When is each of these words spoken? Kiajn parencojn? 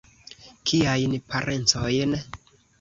Kiajn 0.71 1.15
parencojn? 1.35 2.19